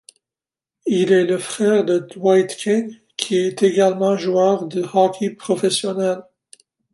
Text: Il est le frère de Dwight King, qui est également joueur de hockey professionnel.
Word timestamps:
Il 0.87 1.11
est 1.11 1.25
le 1.25 1.37
frère 1.37 1.85
de 1.85 1.99
Dwight 1.99 2.55
King, 2.55 2.95
qui 3.17 3.35
est 3.37 3.61
également 3.61 4.17
joueur 4.17 4.65
de 4.65 4.81
hockey 4.93 5.29
professionnel. 5.29 6.23